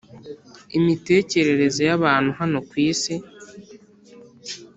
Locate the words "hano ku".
2.39-2.73